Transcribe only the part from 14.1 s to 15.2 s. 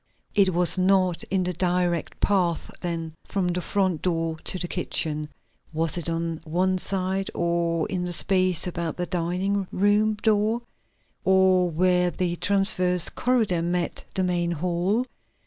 the main hall?